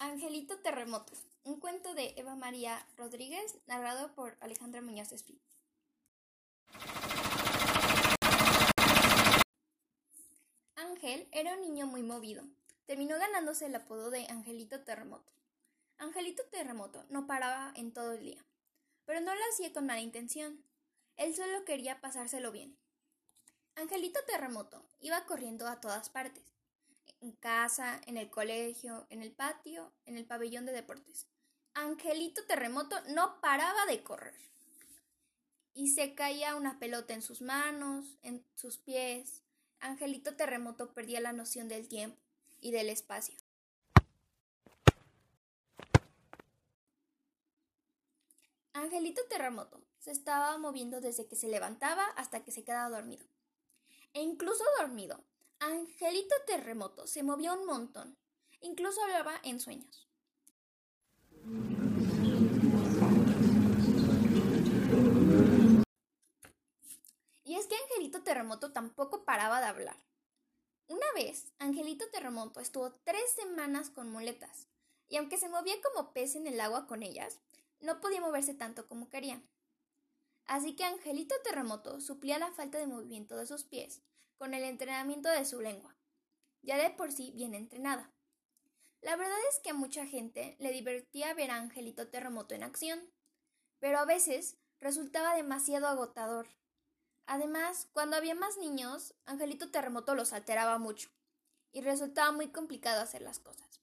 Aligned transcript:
Angelito 0.00 0.56
Terremoto, 0.58 1.12
un 1.42 1.58
cuento 1.58 1.92
de 1.92 2.14
Eva 2.16 2.36
María 2.36 2.86
Rodríguez, 2.96 3.58
narrado 3.66 4.14
por 4.14 4.36
Alejandra 4.38 4.80
Muñoz 4.80 5.10
Espí. 5.10 5.40
Ángel 10.76 11.26
era 11.32 11.54
un 11.54 11.62
niño 11.62 11.88
muy 11.88 12.04
movido. 12.04 12.44
Terminó 12.86 13.18
ganándose 13.18 13.66
el 13.66 13.74
apodo 13.74 14.10
de 14.10 14.28
Angelito 14.28 14.80
Terremoto. 14.82 15.32
Angelito 15.98 16.44
Terremoto 16.44 17.04
no 17.08 17.26
paraba 17.26 17.72
en 17.74 17.92
todo 17.92 18.12
el 18.12 18.20
día, 18.20 18.44
pero 19.04 19.20
no 19.20 19.34
lo 19.34 19.40
hacía 19.50 19.72
con 19.72 19.86
mala 19.86 20.00
intención. 20.00 20.62
Él 21.16 21.34
solo 21.34 21.64
quería 21.64 22.00
pasárselo 22.00 22.52
bien. 22.52 22.78
Angelito 23.74 24.20
Terremoto 24.28 24.80
iba 25.00 25.26
corriendo 25.26 25.66
a 25.66 25.80
todas 25.80 26.08
partes 26.08 26.57
en 27.20 27.32
casa, 27.32 28.00
en 28.06 28.16
el 28.16 28.30
colegio, 28.30 29.06
en 29.10 29.22
el 29.22 29.32
patio, 29.32 29.92
en 30.06 30.16
el 30.16 30.26
pabellón 30.26 30.66
de 30.66 30.72
deportes. 30.72 31.26
Angelito 31.74 32.44
Terremoto 32.46 32.96
no 33.08 33.40
paraba 33.40 33.86
de 33.86 34.02
correr. 34.02 34.34
Y 35.74 35.88
se 35.88 36.14
caía 36.14 36.56
una 36.56 36.78
pelota 36.78 37.14
en 37.14 37.22
sus 37.22 37.40
manos, 37.40 38.18
en 38.22 38.44
sus 38.54 38.78
pies. 38.78 39.42
Angelito 39.80 40.34
Terremoto 40.34 40.92
perdía 40.92 41.20
la 41.20 41.32
noción 41.32 41.68
del 41.68 41.86
tiempo 41.88 42.20
y 42.60 42.72
del 42.72 42.88
espacio. 42.88 43.36
Angelito 48.72 49.22
Terremoto 49.28 49.80
se 49.98 50.10
estaba 50.10 50.56
moviendo 50.58 51.00
desde 51.00 51.26
que 51.26 51.36
se 51.36 51.48
levantaba 51.48 52.04
hasta 52.16 52.42
que 52.42 52.50
se 52.50 52.64
quedaba 52.64 52.88
dormido. 52.88 53.24
E 54.14 54.22
incluso 54.22 54.64
dormido, 54.78 55.22
Angelito 55.60 56.36
Terremoto 56.46 57.08
se 57.08 57.24
movía 57.24 57.52
un 57.52 57.66
montón. 57.66 58.16
Incluso 58.60 59.02
hablaba 59.02 59.40
en 59.42 59.58
sueños. 59.58 60.08
Y 67.44 67.56
es 67.56 67.66
que 67.66 67.74
Angelito 67.74 68.22
Terremoto 68.22 68.72
tampoco 68.72 69.24
paraba 69.24 69.60
de 69.60 69.66
hablar. 69.66 69.96
Una 70.86 71.06
vez, 71.16 71.52
Angelito 71.58 72.08
Terremoto 72.10 72.60
estuvo 72.60 72.92
tres 73.02 73.32
semanas 73.32 73.90
con 73.90 74.10
muletas, 74.10 74.68
y 75.08 75.16
aunque 75.16 75.38
se 75.38 75.48
movía 75.48 75.74
como 75.82 76.12
pez 76.12 76.36
en 76.36 76.46
el 76.46 76.60
agua 76.60 76.86
con 76.86 77.02
ellas, 77.02 77.40
no 77.80 78.00
podía 78.00 78.20
moverse 78.20 78.54
tanto 78.54 78.86
como 78.86 79.10
quería. 79.10 79.42
Así 80.46 80.76
que 80.76 80.84
Angelito 80.84 81.34
Terremoto 81.42 82.00
suplía 82.00 82.38
la 82.38 82.52
falta 82.52 82.78
de 82.78 82.86
movimiento 82.86 83.36
de 83.36 83.46
sus 83.46 83.64
pies 83.64 84.02
con 84.38 84.54
el 84.54 84.62
entrenamiento 84.62 85.28
de 85.28 85.44
su 85.44 85.60
lengua, 85.60 85.96
ya 86.62 86.76
de 86.76 86.90
por 86.90 87.12
sí 87.12 87.32
bien 87.34 87.54
entrenada. 87.54 88.12
La 89.00 89.16
verdad 89.16 89.38
es 89.50 89.58
que 89.60 89.70
a 89.70 89.74
mucha 89.74 90.06
gente 90.06 90.56
le 90.58 90.72
divertía 90.72 91.34
ver 91.34 91.50
a 91.50 91.56
Angelito 91.56 92.08
Terremoto 92.08 92.54
en 92.54 92.62
acción, 92.62 93.00
pero 93.78 93.98
a 93.98 94.04
veces 94.04 94.56
resultaba 94.80 95.34
demasiado 95.34 95.86
agotador. 95.86 96.48
Además, 97.26 97.88
cuando 97.92 98.16
había 98.16 98.34
más 98.34 98.56
niños, 98.56 99.14
Angelito 99.26 99.70
Terremoto 99.70 100.14
los 100.14 100.32
alteraba 100.32 100.78
mucho 100.78 101.10
y 101.72 101.82
resultaba 101.82 102.32
muy 102.32 102.48
complicado 102.48 103.02
hacer 103.02 103.22
las 103.22 103.38
cosas. 103.38 103.80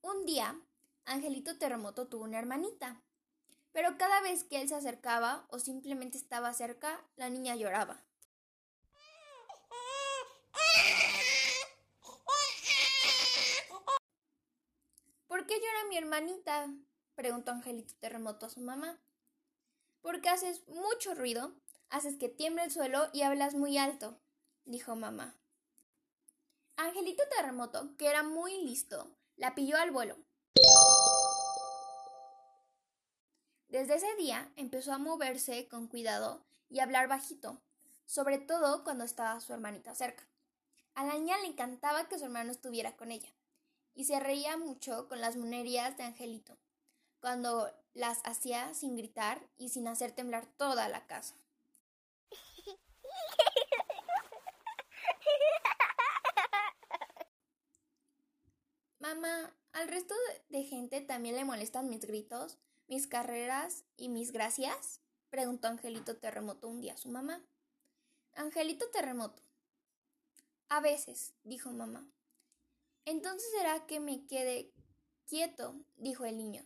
Un 0.00 0.24
día, 0.24 0.60
Angelito 1.04 1.58
Terremoto 1.58 2.06
tuvo 2.06 2.24
una 2.24 2.38
hermanita, 2.38 3.02
pero 3.72 3.98
cada 3.98 4.20
vez 4.20 4.44
que 4.44 4.60
él 4.60 4.68
se 4.68 4.74
acercaba 4.74 5.46
o 5.50 5.58
simplemente 5.58 6.16
estaba 6.16 6.52
cerca, 6.52 7.04
la 7.16 7.28
niña 7.28 7.56
lloraba. 7.56 8.07
Qué 15.48 15.54
llora 15.54 15.88
mi 15.88 15.96
hermanita? 15.96 16.68
preguntó 17.14 17.50
Angelito 17.52 17.94
Terremoto 17.98 18.46
a 18.46 18.50
su 18.50 18.60
mamá. 18.60 19.00
Porque 20.02 20.28
haces 20.28 20.68
mucho 20.68 21.14
ruido, 21.14 21.54
haces 21.88 22.16
que 22.16 22.28
tiemble 22.28 22.64
el 22.64 22.70
suelo 22.70 23.08
y 23.14 23.22
hablas 23.22 23.54
muy 23.54 23.78
alto, 23.78 24.20
dijo 24.66 24.94
mamá. 24.94 25.34
Angelito 26.76 27.22
Terremoto, 27.34 27.96
que 27.96 28.08
era 28.08 28.22
muy 28.22 28.62
listo, 28.62 29.10
la 29.36 29.54
pilló 29.54 29.78
al 29.78 29.90
vuelo. 29.90 30.18
Desde 33.68 33.96
ese 33.96 34.14
día 34.16 34.52
empezó 34.56 34.92
a 34.92 34.98
moverse 34.98 35.66
con 35.68 35.88
cuidado 35.88 36.44
y 36.68 36.80
a 36.80 36.82
hablar 36.82 37.08
bajito, 37.08 37.58
sobre 38.04 38.38
todo 38.38 38.84
cuando 38.84 39.04
estaba 39.04 39.40
su 39.40 39.54
hermanita 39.54 39.94
cerca. 39.94 40.28
A 40.94 41.04
la 41.04 41.14
niña 41.14 41.38
le 41.38 41.46
encantaba 41.46 42.06
que 42.06 42.18
su 42.18 42.26
hermano 42.26 42.52
estuviera 42.52 42.96
con 42.96 43.10
ella 43.10 43.32
y 43.98 44.04
se 44.04 44.20
reía 44.20 44.56
mucho 44.56 45.08
con 45.08 45.20
las 45.20 45.36
monerías 45.36 45.96
de 45.96 46.04
Angelito, 46.04 46.56
cuando 47.20 47.68
las 47.94 48.20
hacía 48.22 48.72
sin 48.72 48.94
gritar 48.94 49.44
y 49.56 49.70
sin 49.70 49.88
hacer 49.88 50.12
temblar 50.12 50.46
toda 50.46 50.88
la 50.88 51.04
casa. 51.08 51.34
Mamá, 59.00 59.52
¿al 59.72 59.88
resto 59.88 60.14
de 60.48 60.62
gente 60.62 61.00
también 61.00 61.34
le 61.34 61.44
molestan 61.44 61.88
mis 61.88 62.02
gritos, 62.02 62.56
mis 62.86 63.08
carreras 63.08 63.82
y 63.96 64.08
mis 64.08 64.30
gracias? 64.30 65.00
preguntó 65.28 65.66
Angelito 65.66 66.16
Terremoto 66.16 66.68
un 66.68 66.80
día 66.80 66.94
a 66.94 66.98
su 66.98 67.08
mamá. 67.08 67.44
Angelito 68.34 68.88
Terremoto. 68.90 69.42
A 70.68 70.78
veces, 70.78 71.34
dijo 71.42 71.72
mamá. 71.72 72.08
Entonces 73.08 73.50
será 73.52 73.86
que 73.86 74.00
me 74.00 74.26
quede 74.26 74.70
quieto, 75.26 75.74
dijo 75.96 76.26
el 76.26 76.36
niño. 76.36 76.62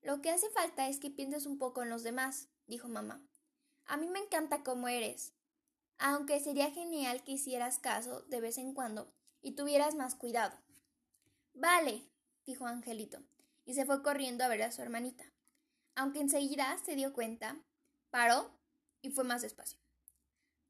Lo 0.00 0.22
que 0.22 0.30
hace 0.30 0.48
falta 0.50 0.88
es 0.88 1.00
que 1.00 1.10
pienses 1.10 1.44
un 1.44 1.58
poco 1.58 1.82
en 1.82 1.90
los 1.90 2.04
demás, 2.04 2.48
dijo 2.68 2.86
mamá. 2.86 3.20
A 3.84 3.96
mí 3.96 4.08
me 4.08 4.20
encanta 4.20 4.62
cómo 4.62 4.86
eres, 4.86 5.32
aunque 5.98 6.38
sería 6.38 6.70
genial 6.70 7.24
que 7.24 7.32
hicieras 7.32 7.80
caso 7.80 8.20
de 8.28 8.40
vez 8.40 8.58
en 8.58 8.74
cuando 8.74 9.12
y 9.42 9.56
tuvieras 9.56 9.96
más 9.96 10.14
cuidado. 10.14 10.56
Vale, 11.52 12.08
dijo 12.46 12.66
Angelito, 12.66 13.20
y 13.64 13.74
se 13.74 13.84
fue 13.86 14.04
corriendo 14.04 14.44
a 14.44 14.48
ver 14.48 14.62
a 14.62 14.70
su 14.70 14.82
hermanita. 14.82 15.24
Aunque 15.96 16.20
enseguida 16.20 16.78
se 16.84 16.94
dio 16.94 17.12
cuenta, 17.12 17.56
paró 18.10 18.56
y 19.02 19.10
fue 19.10 19.24
más 19.24 19.42
despacio. 19.42 19.80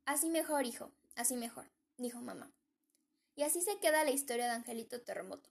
Así 0.06 0.30
mejor, 0.30 0.64
hijo, 0.64 0.90
así 1.16 1.36
mejor, 1.36 1.70
dijo 1.98 2.22
mamá. 2.22 2.50
Y 3.34 3.42
así 3.42 3.62
se 3.62 3.78
queda 3.78 4.04
la 4.04 4.10
historia 4.10 4.46
de 4.46 4.52
Angelito 4.52 5.00
Terremoto, 5.00 5.50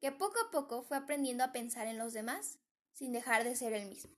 que 0.00 0.12
poco 0.12 0.38
a 0.40 0.50
poco 0.50 0.82
fue 0.82 0.96
aprendiendo 0.96 1.44
a 1.44 1.52
pensar 1.52 1.86
en 1.86 1.98
los 1.98 2.12
demás 2.12 2.58
sin 2.92 3.12
dejar 3.12 3.44
de 3.44 3.56
ser 3.56 3.72
el 3.72 3.88
mismo. 3.88 4.14